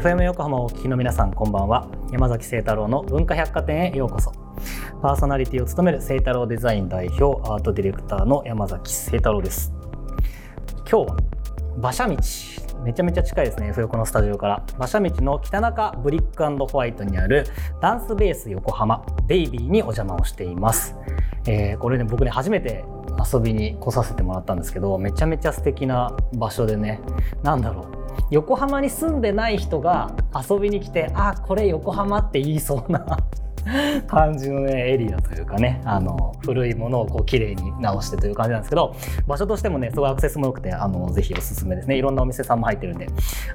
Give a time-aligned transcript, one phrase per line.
[0.00, 1.86] FM 横浜をお聞きの皆さんこんばんは。
[2.10, 4.32] 山崎聖太郎の文化百貨店へようこそ。
[5.02, 9.74] パーソナリティを務める聖太郎デザイン代表アートディレクターの山崎聖太郎です。
[10.90, 11.16] 今日は
[11.76, 12.16] 馬車道
[12.82, 14.64] めちゃめちゃ近いですね F 横のスタジオから。
[14.76, 17.44] 馬車道の北中ブリックホワイトにある
[17.82, 20.96] ダンスベース横浜ベイビーにお邪魔をしています、
[21.46, 22.86] えー、これね僕ね初めて
[23.32, 27.02] 遊びに来させてもらったんですけどめちゃめちゃ素敵な場所でね
[27.42, 27.99] 何だろう。
[28.30, 30.14] 横浜に住んでない人が
[30.48, 33.18] 遊びに来てあこれ横浜って言いそうな
[34.06, 38.94] 感じのねエリアというかねあの古いものをこう綺麗に直してという感じなんですけど
[39.26, 41.96] 場所としてもねすごいアクセスも良くてあのぜひおすすめですね。
[41.96, 43.08] いろんなお店さんも入ってるんで。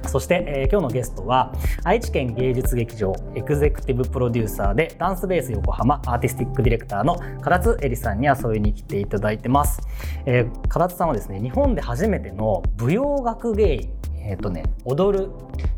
[0.06, 1.52] そして、えー、今日のゲストは
[1.84, 9.80] 愛知県芸術劇場エグゼクティブプロデューサーでダンスベース横浜アーティスティックディレクターの唐津絵里さんに遊びに来ていただいてます、
[10.26, 13.90] えー、唐津さんはですね日本で初めての舞踊学芸員
[14.26, 15.30] えっ、ー、とね踊る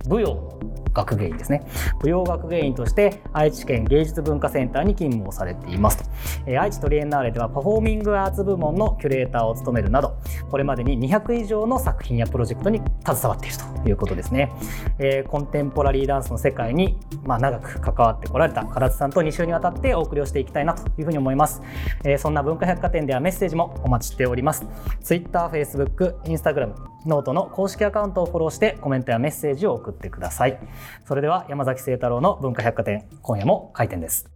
[0.08, 0.58] 舞踊
[0.98, 1.62] 学芸員ですね。
[2.02, 6.04] 舞踊学芸員として愛知県芸術文化センターに勤務をされていますと、
[6.46, 10.16] えー、愛知トリエンナーレではパフォーミングアーツ部門のキュレーターを務めるなど
[10.50, 14.52] これまでに200以上の作品やプロジェクトに携わっているということですね、
[14.98, 21.62] えー、コンテンポラリーダンスの世界に、まあ、長く関わってこられた唐津さんと2週にわたってお送りをしていきたいなというふうに思います、
[22.04, 24.66] えー、そんな文化百貨店ではメッセージもお待ちしております。
[25.02, 26.74] Twitter、Facebook、Instagram
[27.06, 30.58] ノートの公式アカウントをフォローしてコメントやメッセージを送ってください。
[31.06, 34.31] それでは山崎晴太郎の文化百貨店今夜も開店です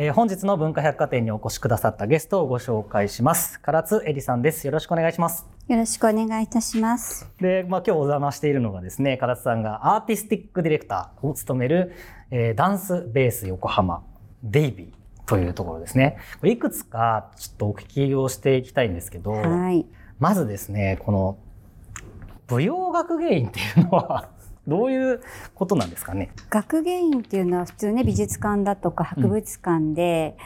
[0.00, 3.60] えー、本日の文化百貨店にお越しくださったゲストをご紹介します。
[3.60, 4.64] 唐津絵里さんです。
[4.64, 5.44] よろしくお願いします。
[5.66, 7.28] よろしくお願いいたします。
[7.40, 11.92] で、まあ、今日お邪魔しているのがですね、唐津さんがアーティスティックディレクターを務める、
[12.30, 14.04] えー、ダンスベース横浜
[14.44, 14.97] デイビー
[15.28, 16.16] というところですね。
[16.42, 19.84] いくつかちょっとお聞きをしていきたいんですけど、はい、
[20.18, 21.38] まずですね、この
[22.48, 24.30] 舞踊学芸員っていうのは
[24.66, 25.20] どういう
[25.54, 26.30] ことなんですかね？
[26.48, 30.36] 学芸員っていうのは普通ね美術館だとか博物館で、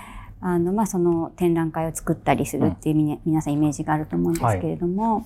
[0.43, 5.25] うん、あのまあ、その展覧会を作ったりするっていう、うん、皆さんイメージがあると思うんですけれども、はい、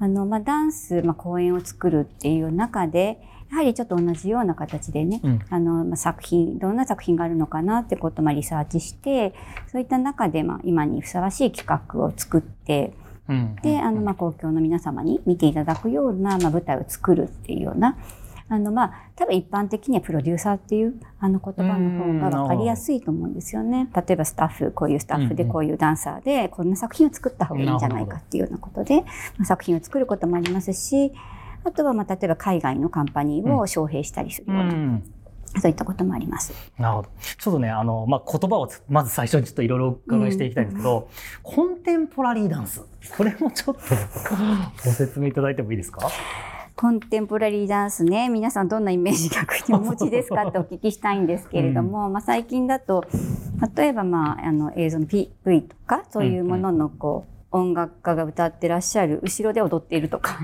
[0.00, 3.20] あのまあ、ダンス、まあ、公演を作るっていう中で
[3.54, 9.32] やはりちょっと同じような形でね、うん、あの、まあ、作品、どんな作品があるのかなってことをまあリサーチして、
[9.70, 12.94] そういった中でまあ今にふさわしい企画を作って、
[13.62, 17.96] で、あの、まあ、公共の皆様に見ていただくような、まあ、舞台を作るっていうような、
[18.48, 23.88] あの、まあ、多分一般的にはプロデューサーっていう、あの言葉の方が分かりやすいと思うんですよね。
[23.94, 31.12] 例えばスタッフ、こういうスタッフで、こういうダンサーで、こんな作品を作った方がいいんじゃないかっていうようなことで、まあ、作品を作ることもありますし、
[31.64, 35.00] あとは、まあ、例えば海外のカンパニーを招聘したりするような。
[35.60, 36.52] そういったこともあります。
[36.78, 37.08] なるほど。
[37.38, 41.06] ちょっとね、あの、まあ、言葉をまず最初にちょっといろいろお伺いしていきたいんですけど、うん、
[41.42, 42.82] コンテンポラリーダンス。
[43.16, 43.80] これもちょっと
[44.84, 46.08] ご説明いただいてもいいですか？
[46.74, 53.04] コンテンポラリーダンスね、皆さんどんなイメージ逆にお持ちですかってお聞きしたいんですけれども、うん、まあ最近だと、
[53.76, 60.40] 例えばまあ、あの映像の PV とか、そういうもののこう、音楽家が歌ってらっしゃる後ろで踊っているとか、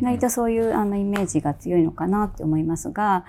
[0.00, 3.24] 割とそういうあのイメージが強いのかなって思いますが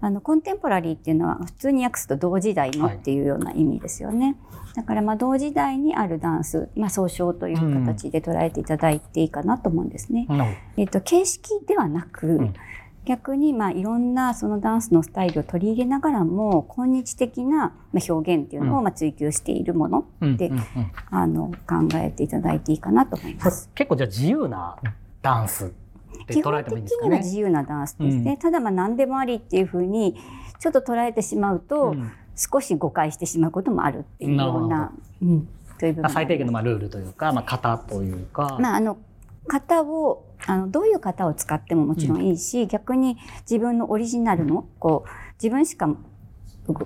[0.00, 4.38] あのコンテンポラリーっていうのは普通に訳すと同時代のっていうような意味ですよね。
[4.50, 10.26] はい、だからまあ同時代にあるダンス、まあ、総称という形で捉えていただいていいかなと思うんですね。
[10.30, 10.40] うん、
[10.78, 12.54] えっと、形式ではなく、うん
[13.04, 20.52] 逆にまあいろんなそのダンスのスタイルを取り入れながらも今日的な表現っていうのをまあ追求しているもので、
[21.10, 23.68] あの考えていただいていいかなと思います。
[23.74, 24.76] 結構じゃあ自由な
[25.20, 25.68] ダンスっ
[26.26, 27.10] て捉えてもいいんですかね？
[27.10, 28.30] 基本的には自由なダンスですね。
[28.32, 30.16] うん、ただまあ何でもありっていうふうに
[30.60, 34.92] ちょっと捉えてしまうと、うん、少し誤解してしまうこともあるっていうような。
[35.20, 35.48] うん、
[35.78, 38.58] という部分最低限のまあルールというか、まあ、型というか。
[38.60, 38.96] まあ、あの
[39.46, 45.10] 型をあのどういう型を使ってももちろんいいし、うん、逆に自分のオリジナルのこう
[45.42, 45.94] 自分しか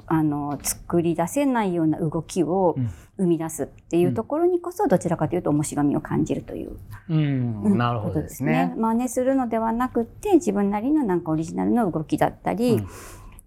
[0.06, 2.76] あの作り出せないような動きを
[3.18, 6.78] 生み出すっていうところにこそどちらかというと面白みを感じるという、
[7.10, 8.72] うん、なるほどですね。
[8.76, 12.86] 真似するのではなくて自分なりのなんかオリジナルの動きだったり、うん、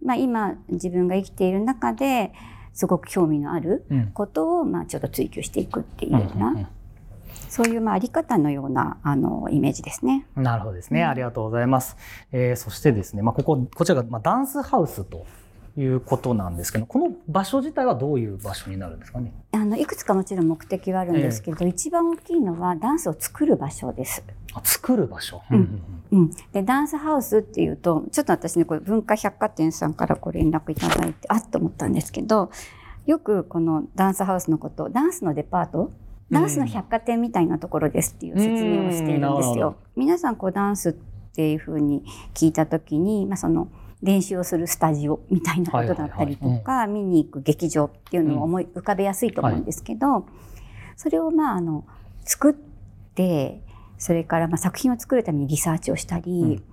[0.03, 2.31] まあ、今自分が生きている中で
[2.73, 6.69] すごく興味のあることを、まあ、ちょっと追求していくっていうような。
[7.49, 10.25] そういうまああり方のようなあのイメージですね。
[10.35, 11.03] なるほどですね。
[11.03, 11.97] ありがとうございます。
[12.31, 15.25] えー、そしてですね、まあこここちらがまあダンスハウスと
[15.77, 19.33] いうことなんですけど、この場所自体はどういう場所になるんですかね？
[19.51, 24.23] あのいくつかもちろん目的はあるんですけど、えー、一番大きいのはダンスを作る場所です。
[24.53, 25.41] あ作る場所。
[25.51, 25.81] うん。
[26.11, 32.51] うん、でダンスハウスっていうと、ちょっと私ねこれ文化百貨店さんからご連絡いただいてあっと思ったんですけど。
[33.05, 35.91] よくこのダンスハウスのことダンスのデパート
[36.31, 39.77] ダンスの百貨店みたいなところですっていう説明をしているんですよ。
[39.95, 42.03] 皆さんこうダンスっていうふうに
[42.33, 43.69] 聞いた時に、まあ、その
[44.01, 50.23] 練習をするスタジオみたいなことだったりとか、見に行く劇場っていうのを思い浮かべやすいと思うんですけど、はい、
[50.95, 51.85] それをまああの
[52.23, 52.53] 作っ
[53.15, 53.61] て
[53.97, 56.63] それからまあ作品を作るためにリサーチをしたり、うん、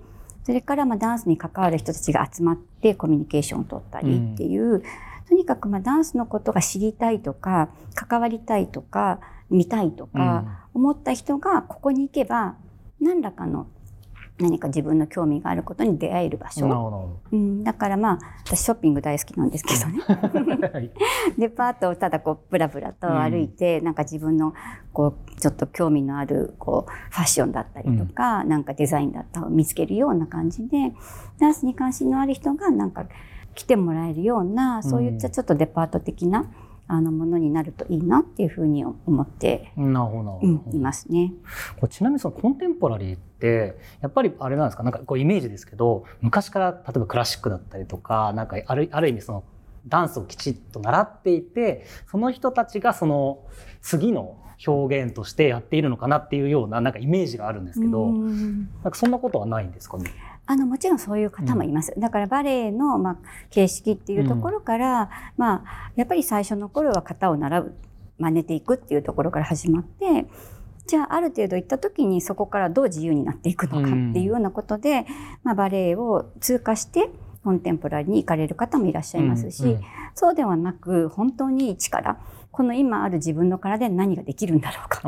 [0.44, 4.82] それからまあダンスに関わる人たちが集まってコミュニケーションを取ったりっていう、うん、
[5.28, 9.20] とにかくまあダンスのことが知りたいとか関わりたいとか
[9.50, 12.56] 見たいとか思った人がここに行けば
[13.00, 13.68] 何らかの
[14.38, 20.02] 何か自分の興味があることに出会える場所、うん、だからまあ私ショッピング大好きなんですけどね、
[20.72, 20.90] はい、
[21.38, 24.52] デパートをただこうブラブラと歩いて、うん、なんか自分の
[24.92, 30.92] こうちょっと興味のあるこうファッションだったりとか、うん、なんかデザインだったりを見つけるような感じで
[31.38, 33.06] ダンスに関心のある人がなんか
[33.54, 36.44] 来てもらえるようなそういったちょっとデパート的な、
[36.88, 41.32] あのものになるといいなっていうふうに思っていますね。
[41.80, 44.82] これちなみにそのコンテンポラリーってやっぱりあれなんですか？
[44.82, 49.44] なんかこうイメージですけど昔から例えばクラシックだったりとかなんかあるある意味その
[49.88, 53.40] ダンスをきちっと習っていてその人たちがその
[53.82, 54.36] 次の
[54.66, 60.10] 表現としてやっているのかなっていうようななんかイメージがあるんですけどなんかそんなことはないんですかね？
[60.46, 61.92] あのもちろんそういう方もいます。
[61.94, 63.16] うん、だからバレエの、まあ、
[63.50, 67.74] 形式っていうところから、うん、まあ、やっぱり最初の頃は型を習う
[68.18, 70.26] 真似ていくっていうところから始まって
[70.86, 75.04] じゃあある程度行った時にそこからどう自由になっていくのかっていうようなことで、うん、
[75.42, 77.10] まあ、バレエを通過して
[77.42, 79.70] コンテンポラリーに行かれる方もいらっしゃいますし、うん。
[79.70, 79.80] うん、
[80.14, 82.18] そうではなく本当に一から
[82.56, 85.02] この今ある自分の体で何ができるんだろうか。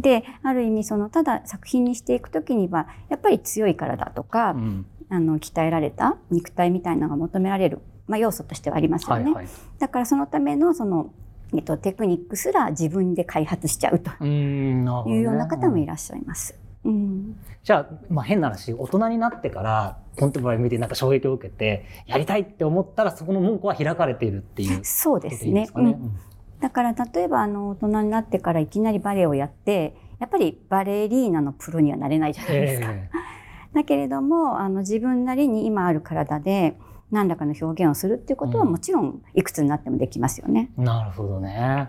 [0.00, 7.78] である意味そのただ作品にしていく時にはやっぱり強い体とか、うん、あの鍛えられた肉体みたいなのが求められる、
[8.08, 9.24] まあ、要素としてはありますよね。
[9.26, 9.46] はいはい、
[9.78, 11.12] だからそのためのその
[11.54, 16.58] えっと、テクニックすら自分で開発しちゃうというような方もいらっしゃいます。
[16.82, 25.68] うん、じゃあ、まあ、変な話大人になってからコンテンポラリー見てなんか衝撃を受けてやりたいって思ったらそこの門戸は開かれているっていう、そうですね。
[25.76, 26.18] うん、
[26.60, 32.90] だから例えばあの大人になってからいきなりバレエをやってやっぱりバレリーナのプロにはなれないじゃないですか。
[32.90, 33.16] えー、
[33.74, 36.78] だけれどもあの自分なりに今ある体で
[37.10, 40.70] 何らかの表現をするっていうことはもちろんいくつになってもできますよね。
[40.78, 41.88] うん、なるほどね。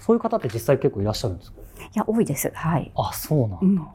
[0.00, 1.60] そういう方って実際結構いらっしゃるんですか？
[1.60, 2.50] いや多いです。
[2.54, 2.92] はい。
[2.96, 3.56] あ、そうなんだ。
[3.60, 3.86] うん、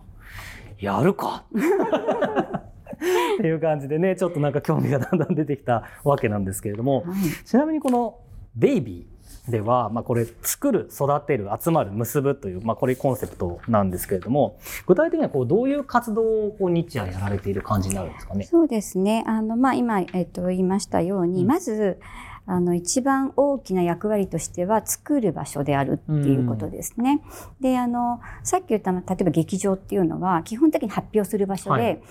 [0.80, 1.45] やるか。
[1.56, 8.18] っていう感じでね、ちょっとなんか興味がだんだん出てきたわけなんですけれども、はい、ちなみにこの
[8.56, 9.19] ベイビー。
[9.47, 18.43] では、まあ、これ作る育てる集まる結ぶという、まあ、これコンセプトなんですけれども具体的にはこうどういう活動をこう日夜やられている感じになるんですかね？
[18.43, 21.99] そうですねあの、まあ、今、えっと、言いましたように、うん、まず
[22.45, 27.21] あの一番大きな役割としては作る場所であるっていうことですね。
[27.59, 32.01] うん、であのさっき言った例えば劇場っていうのは基本的に発表する場所で、はい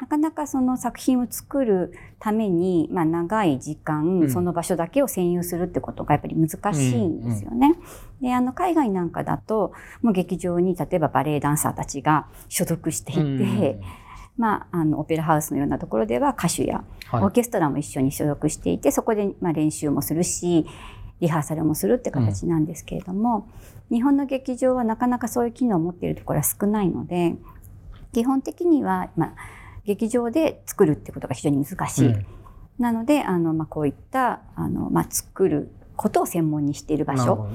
[0.00, 7.68] なかなかその作品を作るために、まあ、長い時間、うん、その場所だけを占有するってことがやっぱり難しいんですよね。
[7.68, 7.72] うん。
[7.72, 7.78] うん、
[8.20, 9.72] であの海外なんかだと
[10.02, 13.80] もう劇場に例えばバレエダンサーたちが所属していて、うん、
[14.36, 20.66] まあ、あのオペラハウスのようなところでは歌手やオーケストラも一緒に所属していて、はい、そこでまあ練習もするし
[21.20, 23.48] リハーサルもするって形なんですけれども、
[23.90, 27.36] 日本の劇場はなかなかそういう機能を持っているところは少ないので
[28.12, 29.34] 基本的には、まあ
[29.86, 32.08] 劇場で作るってことが非常に難しい。
[32.08, 32.26] うん、
[32.78, 37.48] なのであの、まあ、こういったあの、まあ、作ることを専門にしている場所。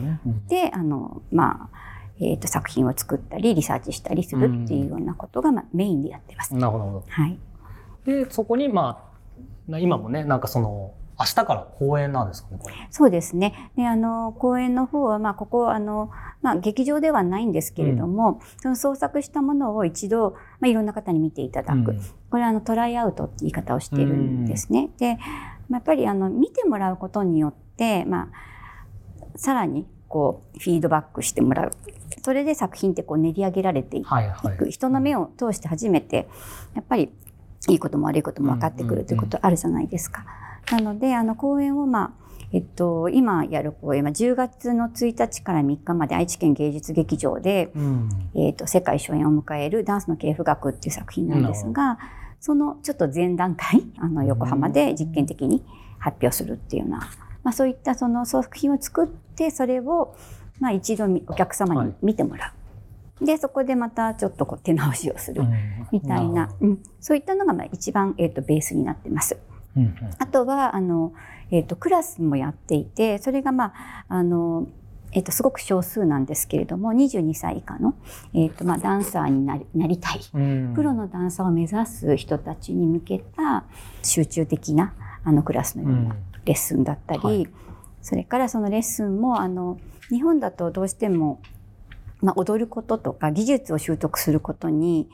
[0.47, 0.71] で、ね。
[0.73, 1.91] うん、あのまあ
[2.23, 6.53] えーと、作品を作ったりリサーチしたりするっていうようなことが、まあ、メインでやってます。
[6.53, 7.39] なるほど、はい、
[8.05, 9.11] でそこに、ま
[9.71, 13.71] あ、今もねなんかその明日から公演なんですかね、そうですね。
[13.75, 16.09] で、あの、公演の方は、まあ、ここ、あの、
[16.41, 21.77] まあ、劇場ではないんですけれども、うん、その創作したものを一度、まあ、いろんな方に見ていただく。
[21.77, 24.85] うん、これは、あの、トライアウトって言い方をしているんですね。
[24.85, 25.17] うん、で、
[25.69, 31.71] まあ、やっぱり、あの、見てもらうことによって、まあ、さらに、こう、フィードバックしてもらう。
[32.23, 34.07] それで作品ってこう練り上げられていく。
[34.07, 36.27] はいはい、人の目を通して初めて、
[36.75, 37.11] やっぱり、
[37.69, 40.25] いいことも悪いことも分かってくるということあるじゃないですか。
[40.69, 42.21] なので、あの、公演を、まあ、
[42.53, 51.97] えっと、今やる公演は10月の1日から3日まで愛知県芸術劇場で、うん、えっと、世界初演を迎えるダンスの系譜学っていう作品なんですが、
[52.41, 55.63] そのちょっと前段階、あの、横浜で実験的に
[55.97, 57.09] 発表するっていうような、
[57.43, 60.15] まあそういったその作品を作って、それを、
[60.59, 62.39] まあ一度お客様に見てもらう。
[62.41, 62.61] はい
[63.21, 65.43] で、そこでまたちょっとこう手直しをする
[65.91, 69.37] みたいな、うん、うん、そういったのがまあ一番、えーと、ベースになってます。
[69.75, 69.95] うんうん。
[70.17, 71.13] あとはあの、
[71.51, 74.67] えー、とクラスもやっていてそれがまああの
[75.13, 77.95] えっと、すごく少数なんですけれども22歳以下の、
[78.33, 80.21] えっとまあ、ダンサーになりなりたい。
[80.33, 80.73] うん。
[80.73, 83.65] プロのダンサーを目指す人たちに向けた
[84.03, 87.47] 集中的なあのクラスのようなレッスンだったり、はい。
[88.01, 91.41] それからそのレッスンもあの日本だとどうしても、
[92.21, 95.09] まあ、踊ることとか技術を習得することに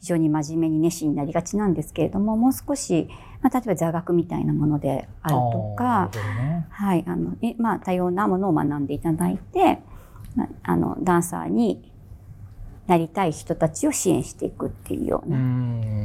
[0.00, 3.08] 非常に真面目に熱心になりがちなんですけれどももう少し、
[3.42, 6.66] まあ、例えば座学みたいなものであるとかね。
[6.70, 9.78] はいあのえまあ、多様なものを学んでいただいて、
[10.36, 11.90] まあ、あのダンサーに
[12.86, 15.36] なりたい人たちを支援していくっていうようう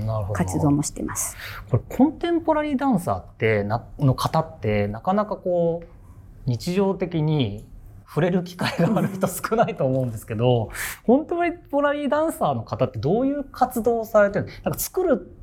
[0.05, 1.35] な活動もしてます。
[1.69, 7.65] これコンテンポラリーダンサーってなの方ってなかなかこう日常的に
[8.07, 10.69] 触れる機会がある人少ないと思うんですけど
[11.05, 15.34] コンテンポラリーダンサーの方ってどういう活動をされてるなんか作る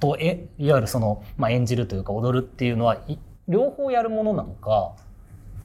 [0.00, 4.92] とえいわゆるその、まあ、演じるというか踊るっていうのはい両方やるものなのか？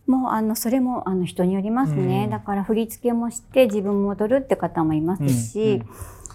[0.08, 2.30] もうあのそれもあの人によりますね、うん。
[2.30, 5.82] だから振り付けもして自分も踊るって方もいますし、うん。
[5.82, 5.86] うん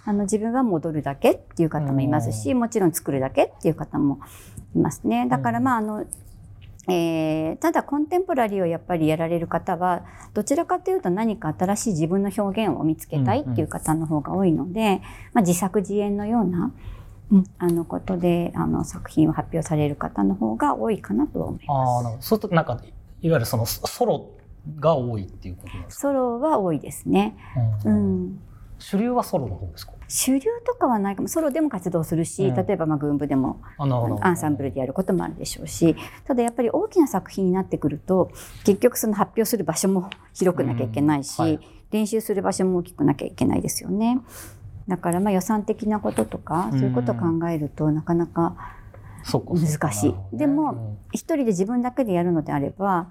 [0.05, 4.21] あの自分は戻るだけっていう方もいますし、もちろん作るだけっていう方も
[4.75, 5.29] いますね。
[5.29, 6.07] だからまああの、
[6.89, 15.03] えーただコンテンポラリーをやっぱりやられる方はどちらかというと何か新しい自分の表現を見つけたいっていう方の方が多いので、
[15.35, 16.75] まあ、自作自演のような、うん
[17.59, 21.91] あのことであの作品を発表される方の方が多いかなとは思いあます。
[22.01, 22.23] ーなるほど。
[22.23, 22.77] そうするとなんかい
[23.31, 24.31] わゆるそのソソロ
[24.81, 27.37] が多いっていうことですか、ソロは多いですね。
[27.85, 28.25] ううん。
[28.27, 28.41] ん
[28.81, 29.93] 主流はソロの方ですか？
[30.07, 31.29] 主流とかはないかも。
[31.29, 32.55] ソロでも活動するし、うん。
[32.55, 34.25] 例えばまあ軍部でもあなるほど。
[34.27, 38.31] アンサンブルでやることもあるでしょうしただやっぱり大きな作品になってくると
[38.65, 41.45] 結局その発表する場所も広くなきゃいけないし、うん。
[41.47, 41.61] はい。
[41.91, 44.21] 練習する場所も大きくなきゃいけないですよね。
[44.89, 48.57] だからまあ予算的なこととかそういうことを考えるとなかなか
[49.25, 50.15] 難しい。
[50.33, 53.11] でも一人で自分だけでやるのであれば、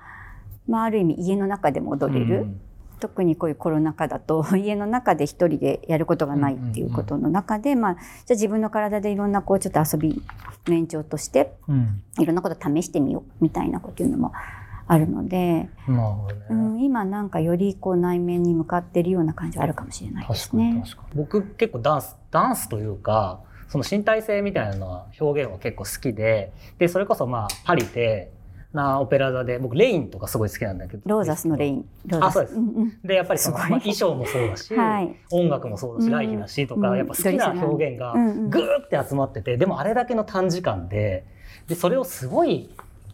[0.67, 2.61] まあ、ある意味家の中でも踊れる、うん。
[2.99, 10.19] 特にこういうコロナ禍だと 家の中で一人でやることがないっていうことの中で、まあ、じゃあ自分の体でいろんなこうちょっと遊び
[10.65, 12.01] の延長としてうん。
[12.17, 14.31] いろんなこと試してみようみたいなこというのも
[14.87, 16.45] あるので、なるほどね。
[16.49, 20.83] うん、今なんかよりこう内面に向かっているような感じはあるかもしれないで確かにすね。
[20.85, 21.17] 確かに。
[21.17, 28.31] 僕結構ダンスダンスというかその身体性みたいなのは表現は結構好きででそれこそまあパリで
[28.73, 31.03] なオペラ座で僕レインとかすごい好きなんだけど。
[31.05, 31.85] ローザスのレイン。
[32.21, 32.57] あそうです。
[32.57, 33.01] んうん。
[33.01, 35.15] でやっぱりその、まあ衣装もそうだし、はい。
[35.31, 36.97] 音楽もそうだし、うんライヒだしとか、うん。
[36.97, 38.49] やっぱ好きな表現がうんうん。
[38.49, 41.25] ぐーって集まっててでもあれだけの短時間で
[41.67, 42.69] でそれをすごい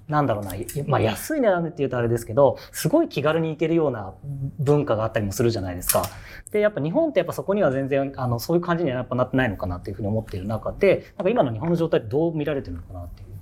[0.08, 0.54] なんだろうな、
[0.86, 4.14] まあ、安い値段でって言うとあれですけどすごい気軽に行けるような
[4.60, 6.04] 文化があったりもするじゃないですか。
[6.52, 13.34] でやっぱ日本ってやっぱそこには全然あのそういう感じにはやっぱなってないのかなっていうふうに思っている中でなんか今の日本の状態ってどう見られてるのかなっていう。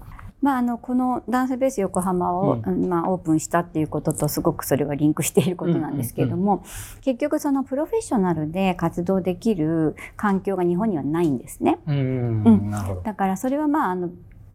[0.41, 6.63] まあ、あのこのダンスベース横浜を、うまあ、オープンしたっていうこととすごくそれはリンクしていることなんですけれども、
[7.01, 11.77] 結局そのプロフェッショナルで活動できる環境が日本にはないんですね。
[11.85, 12.71] うんうん。
[13.03, 14.09] だからそれはまああの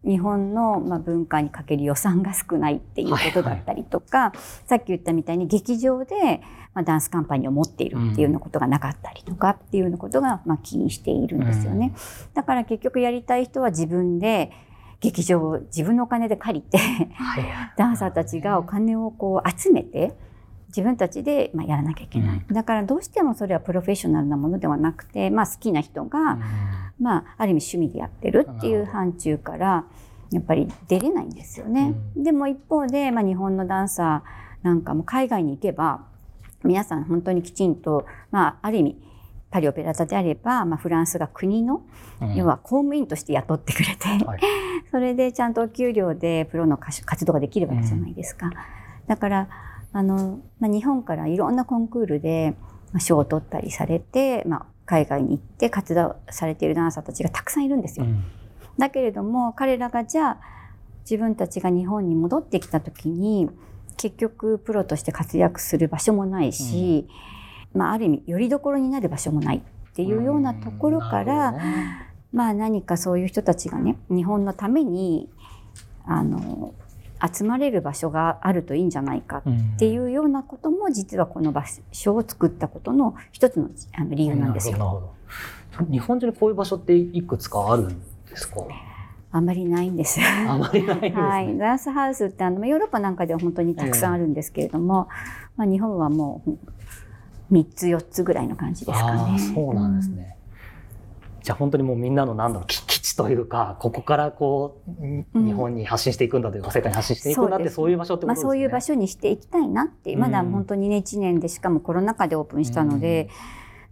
[0.07, 4.33] 日本のまあ文化にかける予算が少ないっていうことだったりとか、
[4.67, 6.43] さっき言ったみたいに劇場で
[6.75, 11.95] まあダンスカンパニーを持っているっていうようなことがなかったりとかっていうようなことがまあ起因しているんですよね。
[12.35, 14.53] だから結局やりたい人は自分で
[15.01, 17.45] 劇場を自分のお金で借りてはい
[17.77, 20.15] ダンサーたちがお金をこう集めて
[20.69, 26.39] 自分たちでまあやらなきゃいけない、だからどうしてもそれはプロフェッショナルなものではなくて、まあ、好きな人が、
[27.01, 29.85] まあ、ある意味趣味でやってるっていう範疇から
[30.31, 31.95] やっぱり出れないんですよね。
[32.17, 36.07] うでも一方で、まあ、日本のダンサーなんかも海外に行けば
[36.65, 38.97] 皆さん本当にきちんと、まあ、ある意味
[39.51, 41.83] パリオペラ座であれば、まあ、フランスが国の
[42.21, 44.41] うん要は公務員として雇ってくれて、はい
[44.91, 48.51] それでちゃんとお給料でプロの歌手活動ができるわけじゃないですか。
[49.07, 49.49] だから
[49.93, 52.55] あの、まあ、日本からいろんなコンクールで
[52.93, 58.07] まあ賞を取ったりされて、まあ、海外に行って活動されているダンサーたちがたくさんいるんですよ。
[58.07, 58.25] うん。
[58.79, 60.41] だけれども彼らがじゃあ
[61.03, 63.49] 自分たちが日本に戻ってきた時に
[63.97, 67.09] 結局プロとして活躍する場所もないし、
[67.75, 72.07] まあ、ある意味よりどころになる場所もないっていうようなところから、ね。
[72.33, 75.31] まあ何かそういう人たちがね日本のために
[76.05, 76.75] あの
[77.35, 83.71] 集まれる場所があるといいんじゃないかっていうようなことも実はこの場所を作ったことの一つの
[84.11, 85.13] 理由なんですよ。
[85.91, 88.63] 日本中にこういう場所っていくつかあるんですか？
[89.33, 90.21] あんまりないんです。
[90.49, 91.23] あまりないですね。
[91.23, 95.09] はい、ダンスハウスってあのまあヨーロッパなんかでは本当にたくさんあるんですけれども、
[95.57, 99.39] まあ、日本はもう3つ4つぐらいの感じですかね。
[99.39, 100.37] そうなんですね。
[101.43, 102.81] じゃあ本当にもうみんなのなんだろうき
[103.17, 104.83] というかここからこ
[105.35, 108.45] う日本に発信していくんだというか、世界に発信していくんだってそういう場所ってことですね。
[108.45, 113.29] まあ、そういう場所にしていきたいなってまだ本当にね1年でしかもコロナ禍でオープンしたので。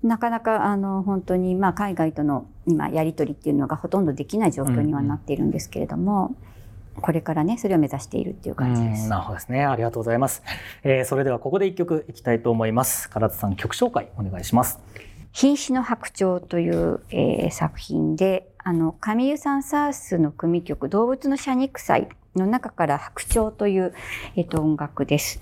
[0.03, 6.37] なかなかあの本当にまあ海外との今やり取りっていうのがほとんどできない状況にはなっているんですけれども、
[7.01, 9.09] これからねそれを目指しているっていう感じです。
[9.09, 9.65] なるほどですね。
[9.65, 10.43] ありがとうございます。
[10.83, 13.09] えー、それではここで一曲いきたいと思います。
[13.11, 14.79] 唐津さん曲紹介お願いします。
[15.37, 23.93] 瀕死の白鳥という、えー、作品で、あの、上湯さんサースの組曲、動物の謝肉祭の中から白鳥という、
[24.37, 25.41] えっ、ー、と、音楽です。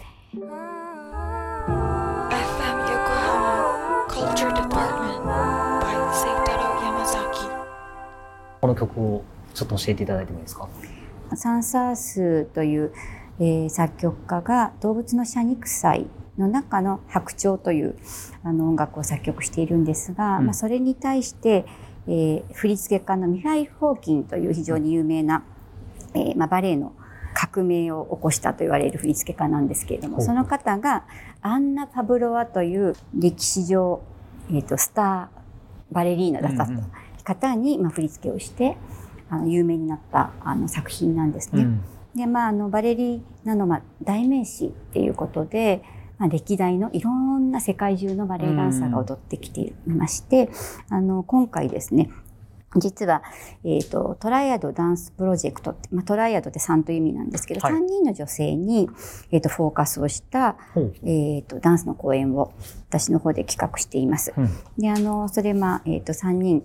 [8.62, 9.22] この曲を
[9.52, 10.66] ちょっと教えていただいてもいいですか？
[11.36, 12.94] サンサースという、
[13.38, 16.06] えー、作曲家が動物の謝肉祭
[16.38, 17.96] の中の「白鳥」という
[18.42, 21.66] あの音楽を作曲しているんですが、うん、まあ、それに対して、
[22.06, 25.44] えー、振付家のミハイル・ホーキンという非常に有名な、
[26.14, 26.92] えーまあ、バレエの
[27.34, 31.04] 革命を起こしたと言われる振付家なんですけれどもその方が
[31.40, 34.02] アンナ・パブロワという歴史上、
[34.50, 36.68] えーと、スターバレリーナだった
[37.24, 38.76] 方に、まあ、振り付けをして
[39.30, 41.62] あの有名になったあの作品なんですね。
[41.62, 41.82] うん、
[42.14, 45.82] でまああのバレリーナの、まあ、代名詞っていうことで
[46.18, 50.50] まあ、歴代のいろんな世界中のバレエダンサーが踊ってきていまして、
[50.88, 52.10] あの、今回ですね、
[52.76, 53.22] 実は、
[53.64, 58.88] えっ、ー、と、トライアドダンスプロジェクトって、まあ、トライアドって3という意味なんですけど、はい、3人の女性に、
[59.30, 62.52] えっ、ー、と、フォーカスをした、えっ、ー、と、ダンスの公演を
[62.88, 64.32] 私の方で企画しています。
[64.36, 66.62] うん、で、あの、それ、まあ、えっ、と、3人、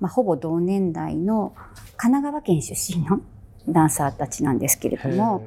[0.00, 1.54] まあ、ほぼ同年代の
[1.96, 3.20] 神奈川県出身の
[3.68, 5.46] ダンサーたちなんですけれども、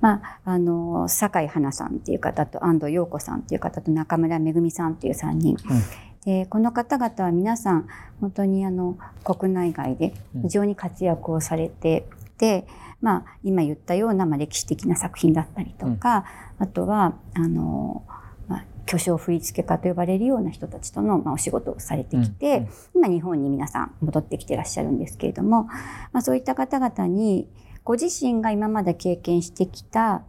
[0.00, 5.56] まあ、あの、酒井花さんっていう方と安藤陽子さんっていう方と中村めぐみさんっていう3人。
[5.68, 5.82] うん。
[6.24, 7.86] でこの方々は皆さん
[8.20, 12.06] 本当にあの国内外で非常に活躍をされて
[12.36, 12.66] て、
[13.00, 16.26] うん、まあ、今言ったような、まあ、歴史的な作品だったりとか、
[16.58, 18.04] うん、あとはあの、
[18.46, 25.64] まあ、巨匠振付家と呼ばれるような人たちとの、まあ、お仕事をされてきて、うん、今日本に皆さん戻ってきてらっしゃるんですけれども、
[26.12, 27.48] まあ、そういった方々に
[27.88, 30.22] ご自身が今まで経験してきた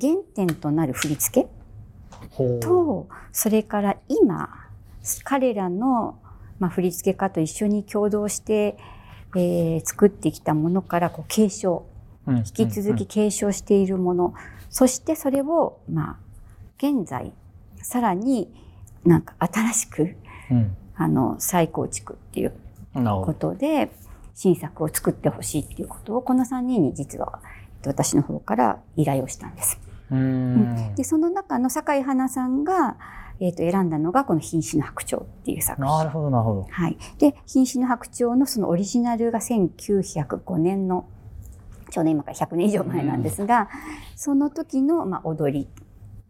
[0.00, 1.48] 原点となる振り付け
[2.58, 4.48] とそれから今
[5.22, 6.18] 彼らの、
[6.58, 8.78] まあ、振付家と一緒に共同して、
[9.36, 11.84] えー、作ってきたものからこう継承、
[12.26, 14.32] 引き続き継承しているもの、
[14.70, 16.16] そしてそれを、まあ、
[16.78, 17.34] 現在
[17.76, 18.50] さらに
[19.04, 20.16] なんか新しく、
[20.50, 22.54] うん、あの再構築っていう
[22.94, 23.90] ことで
[24.34, 27.40] 新作を作ってほしいっていうことをこの3人に実は
[27.86, 29.80] 私の方から依頼をしたんです。
[30.96, 32.98] でその中の酒井花さんが、
[33.40, 35.90] えー、と選んだのがこの「瀕死の白鳥」っていう作品。
[35.90, 36.66] なるほどなるほど。
[36.70, 41.06] はい、で「瀕死の白鳥」のそのオリジナルが1905年の
[41.90, 43.68] ちょうど今から100年以上前なんですが、
[44.16, 45.68] その時の、まあ、踊り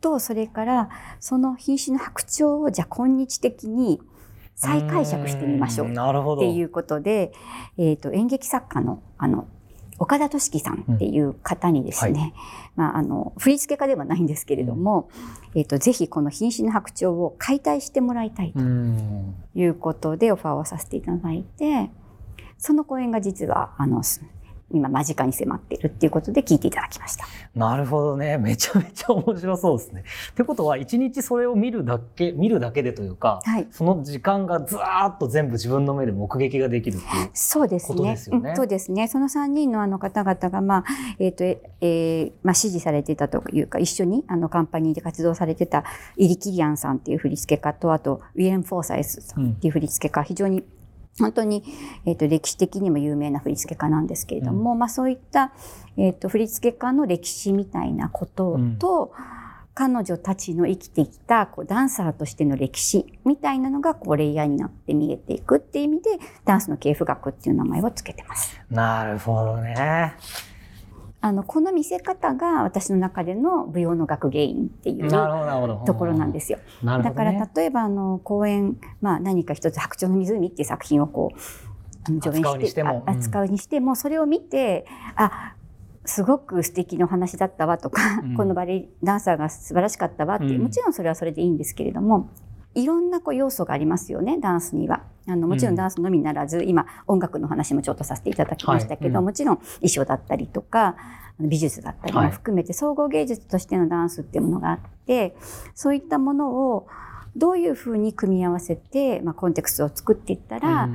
[0.01, 4.01] とそれからその瀕死の白鳥をじゃあ今日的に
[4.63, 5.89] 再解釈してみましょう。
[5.89, 7.33] っていうことで、
[7.79, 9.49] えっ、ー、と、演劇作家の、あの、
[9.99, 12.17] 岡田敏樹さんっていう方にですね、うん。
[12.21, 12.33] はい、
[12.77, 15.09] まあ、あの、振付家ではないんですけれども、
[15.53, 18.61] うん、えっ、ー、と、ぜひこの瀕死の白鳥を解体してもらいたいと
[19.57, 21.91] いうことでオファーをさせていただいて、
[22.57, 24.03] その公演が実は、あの、
[24.73, 27.27] 今間近に迫っているっていうことで聞いていただきました。
[27.55, 28.39] なるほどね。
[28.43, 30.05] めちゃめちゃ面白そうですね。
[30.31, 38.17] ってことは、一日それを見るだけ、見るだけでというか、はい、その時間がずわーっと全部自分の目で目撃ができるっていうそうですね。
[38.17, 39.09] すねそうですね。
[39.09, 40.85] その3人のあの方々が、まあ、
[41.19, 45.85] えっ、ー、と、えー、まあ、支持されていたというか、一緒にあのカンパニーで活動されてた
[46.17, 50.65] イリ・キリアンさんっていう振付家と、あと、ウィレン・フォーサイスさんっていう振付家、うん、非常に
[51.19, 51.63] 本当に、
[52.07, 55.53] えーと、歴史的にも有名な振付家なんですけれども、うん、まあ、そういった、
[55.97, 59.25] えーと、振付家の歴史みたいなことと、うん、
[59.75, 66.11] 彼女たちの生きてきたこうダンサーとしての歴史みたいなのがこうレイヤーになって見えていくっていう意味で
[66.45, 68.59] ダンスの系譜学っていう名前を付けてます。
[68.71, 70.15] なるほどね。
[71.23, 76.59] あの、この見せ方が私の中での舞踊の学芸員っていうところなんですよ。
[76.83, 81.39] ね、だから例えばあの公演、まあ何か一つ白鳥の湖っていう作品をこう、
[82.09, 85.55] あの上演して扱うにしても、それを見て、あ、
[86.05, 92.31] すごく素敵なお話だったわとか、うん、このバレエダンサーが素晴らしかったわって、うん、もちろんそれはそれでいいんですけれども、
[92.75, 95.03] いろんなこう要素がありますよね、ダンスには。
[95.29, 99.19] あのもちろんダンスのみならず、うん、今音楽の話もちょっとさせていただきましたけど、はい。
[99.19, 100.97] うん、もちろん衣装だったりとか
[101.39, 105.37] 美術だったりも含めて、総合芸術としてのダンスっていうものがあって
[105.75, 106.89] そういったものを
[107.37, 110.89] どういうふうに組み合わせて、まあ、コンテクストを作っていったら、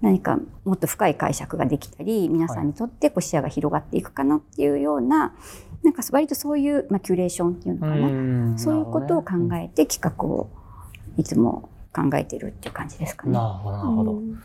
[0.00, 5.34] 何かもっと深い解釈ができたり皆さんにとってこう視野が広がっていくかなっていうような、
[5.82, 10.50] なんか割とそういう、まあ、キュレーションっていうのかな、そういうことを考えて企画を
[11.16, 13.32] いつも考えてるっていう感じですかね。
[13.32, 14.42] なるほどなるほど、うん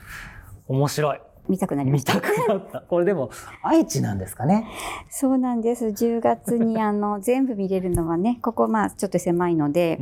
[0.67, 2.13] 面白い見たくなりました。
[2.13, 3.29] 見たくなったこれでも
[3.62, 4.67] 愛知なんですかね
[5.10, 5.88] そうなんです。
[5.88, 9.99] 10月にあの 全部見れるのはね、ここまあちょっと狭いので、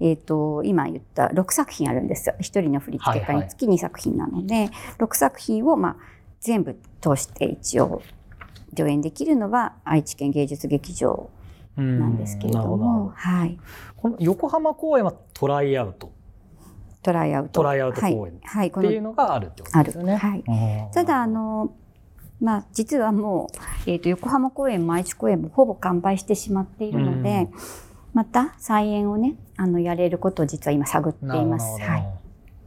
[0.00, 2.34] えっ、と今言った6作品あるんですよ。
[2.40, 5.96] 一人の振付家につき2作品なので、6作品をまあ
[6.40, 8.00] 全部通して一応
[8.72, 11.28] 上演できるのは愛知県芸術劇場
[11.76, 13.58] なんですけれども、はい。
[13.96, 16.12] この横浜公演はトライアウト
[17.02, 17.50] トライアウト。
[17.50, 18.68] トライアウト公演はい。
[18.68, 19.82] っていうののがあるってこと。
[19.82, 20.16] ですよね。
[20.16, 20.44] はい。
[20.46, 21.72] うんただあの
[22.40, 23.48] まあ実はも
[23.86, 27.60] う、えー、と横浜公演も愛知公演もほぼ完売してしまっているので、うん
[28.16, 31.78] また再演をねあのやれることを実は今探っています。
[31.82, 32.06] はい。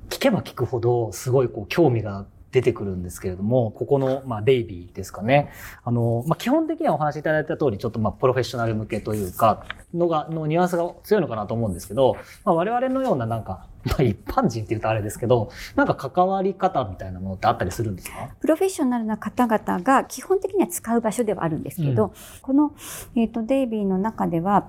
[0.10, 5.52] 聞けば聞くほどすごいこう興味が出てくるんですけれどもここの、まあ、デイビーですかね。
[5.84, 18.30] あの、まあ、基本的にはお話しいただいた通りちょっとまあプロフェッショナル向けというかのがのニュアンスが強いのかなと思うんですけど、まあ、我々のようななんか、まあ、一般人っていうとあれですけどなんか関わり方みたいなものってあったりするんですか？
[18.40, 22.12] プロフェッショナルな方々が基本的には使う場所ではあるんですけど、うん。
[22.42, 22.74] この、
[23.16, 24.68] えー、とデイビーの中では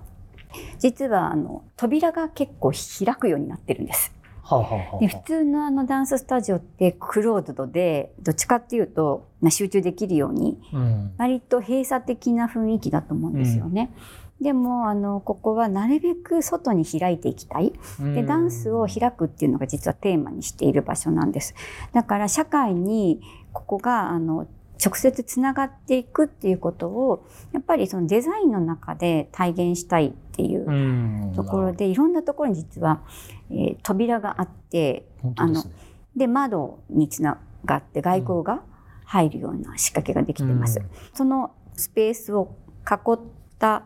[0.78, 4.12] 実はあの扉が結構開くようになってるんです。
[4.42, 11.12] はあ、はあはあで普通のあのダンススタジオってクローズドでどっちかっていうとまあ集中できるようにうん。
[11.18, 13.92] 割と閉鎖的な雰囲気だと思うんですよね。
[14.40, 17.72] でもあのここはなるべく外に開いていきたい。
[18.14, 21.54] でダンスを開くっていうのが実はテーマにしている場所なんです。
[21.92, 23.20] だから社会に
[23.52, 24.46] ここがあの
[24.84, 31.32] 直接つながっていくっていうことをやっぱりそのデザインの中で体現したいっていううん。
[31.36, 33.02] ところでいろんなところに実は、
[33.50, 35.74] えー扉があって本当ですね。
[36.16, 38.62] で窓につながって外光が
[39.04, 40.80] 入るような仕掛けができてます。
[40.80, 40.86] うん。
[41.14, 42.56] そのスペースを
[42.88, 43.18] 囲っ
[43.58, 43.84] た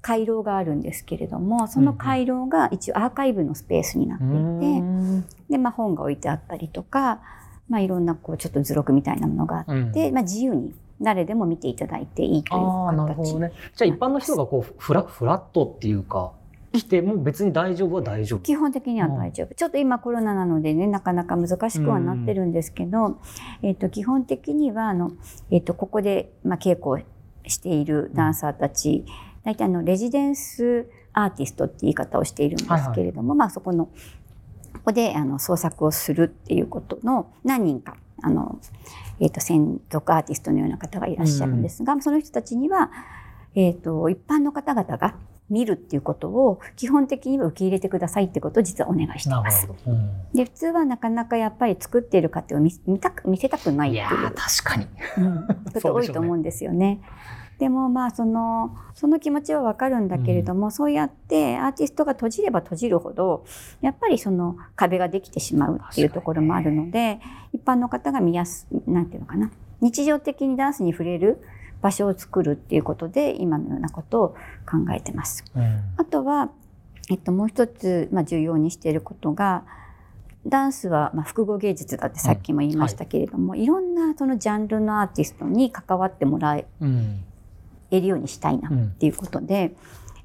[0.00, 5.24] 回廊があるんですけれどもその回廊が一応アーカイブのスペースになっていて、うん。
[5.48, 7.20] で、まあ、本が置いてあったりとか、
[7.68, 13.52] まあ、いろんなこうちょっと図録みたいなものがあって、まあ、自由に誰でも見ていただいていいというああなるほ形どね。
[13.74, 16.32] じゃあ一般の人がこうフラフラットっていうか
[16.72, 17.94] 来ても別に大丈夫？
[17.94, 18.40] は大丈夫。
[18.40, 23.20] 基本的には大丈夫、ちょっと今コロナなのでねなかなか難しくはなってるんですけど、
[23.62, 25.12] えっと基本的にはあの、
[25.50, 26.98] えっとここで、まあ、稽古を
[27.46, 29.04] しているダンサーたち、
[29.44, 33.88] 大体あのレジデンスアーティストって言い方をしているんですけれども、まあ、そこの
[34.74, 38.58] ここであの創作をするっていうことの何人かあの、
[39.20, 42.90] えっと専属アーティストのような方がいらっしゃるんですが、その人たちには、
[43.54, 45.14] えっと一般の方々が
[45.50, 49.66] 見るっていうことを基本的には受け入れてくださいってことを実はお願いしています。
[49.66, 49.74] ど。
[49.86, 54.86] うんで普通はなかなかやっぱり作っている過程を見見たく見せたくないっていうい確かに。
[55.18, 57.00] うんこと多いと思うんですよね。
[57.58, 63.44] でもまあそのその気持ちはわかるんだけれども、そうやってアーティストが閉じれば閉じるほど
[63.80, 67.20] やっぱりその壁ができてしまうっていうところもあるので、
[67.52, 71.42] 一般の方が見やすなんていうのかな日常的にダンスに触れる
[71.82, 74.28] 場所を作るっていうことで今のようなことを
[74.66, 75.44] 考えてます。
[75.54, 75.80] うん。
[75.98, 76.50] あとは、
[77.10, 79.64] えっと、もう一つ、まあ、重要にしていることが
[80.46, 86.66] ダンスは、まあ、複合芸術だってさっきも言いましたけれども、い、ろんなそのジャンルのアーティストに関わってもらえ
[87.90, 89.74] うんるようにしたいなっていうことで、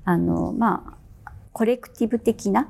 [0.06, 2.67] あのまあコレクティブ的な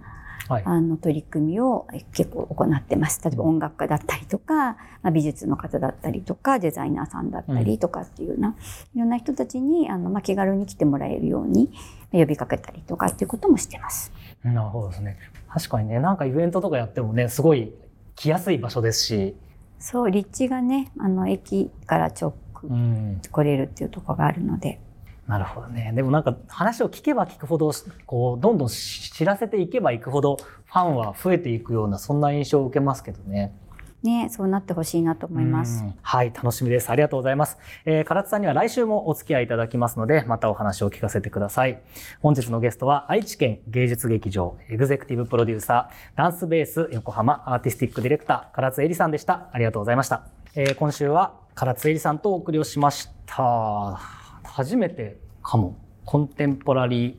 [0.49, 0.63] はい。
[0.65, 3.21] あの取り組みをえ結構行ってます。
[3.23, 8.55] 例えば音楽家だったりとか、まあ、美術の方だったりとか、デザイナーさんだったりとかっていうような、
[8.95, 11.71] いろんな人たちにあの、まあ、気軽に来てもらえるように
[12.11, 14.11] 呼びかけたりとかっていうこともしてます。
[14.43, 15.19] なるほどですね。
[15.49, 17.71] 確かにねなんかイベントとかやってもねすごい
[18.15, 19.35] 来やすい場所ですし。
[19.77, 24.79] そう、立地がね、あの駅から直うん来れるっていうところがあるので、
[25.27, 25.91] なるほどね。
[25.95, 27.71] でもなんか話を聞けば聞くほど、
[28.07, 33.53] こう、どんどん知らせていけばいくほど、ファンは増えていくような、そんな印象を受けますけどね。
[34.01, 35.83] ね、そうなってほしいなと思います。
[35.83, 36.89] うんはい、楽しみです。
[36.89, 37.57] ありがとうございます。
[37.85, 41.81] えー、唐津さんには来週もお付き合いいただきますので、またお話を聞かせてください。
[42.21, 49.49] 本日のゲストは、愛知県芸術劇場エグゼクティブプロデューサー、ダンスベース横浜アーティスティックディレクター、唐津絵里さんでした。
[49.51, 50.27] ありがとうございました。
[50.55, 53.99] えー、今週は唐津絵里さんとお送りをしました。
[54.45, 57.15] 初めてかも、コンテンポラリー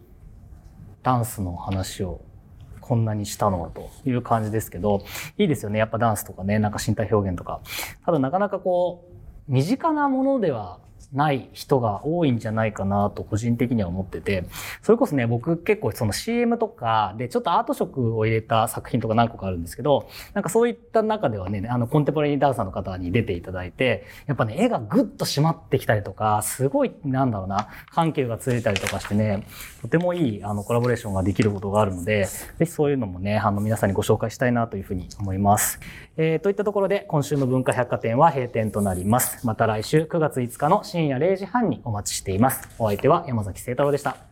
[1.03, 2.23] ダンスの話を
[2.81, 5.03] こんなにしたのという感じですけど、
[5.37, 5.79] いいですよね。
[5.79, 7.61] やっぱダンスとかね、なんか身体表現とか。
[8.07, 9.05] ただなかなかこ
[9.47, 10.79] う、身近なものでは
[11.13, 14.45] ない人が多いんじゃないかなと個人的には思ってて、
[14.83, 29.47] それこそね、僕結構その CM とかでちょっとアート色を入れた作品とか何個かあるんですけど、なんかそういった中ではね、あのコンテンポラリーダンサーの方に出ていただいて、やっぱね、絵がぐっと締まってきたりとか、すごい、なんだろうな、緩急がついたりとかしてね、
[29.83, 32.27] とてもいいあのコラボレーションができることがあるので、
[32.59, 35.81] ぜひそういうのもね、あの皆さんにご紹介したいなというふうに思います。
[36.17, 39.47] えー、といったところで、今週の文化百貨店は閉店となります。
[39.47, 42.69] また来週9月5日の深夜0時半にお待ちしています。
[42.79, 44.30] お相手は山崎聖太郎でした。